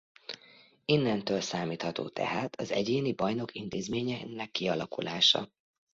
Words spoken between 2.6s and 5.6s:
egyéni bajnok intézményének kialakulása.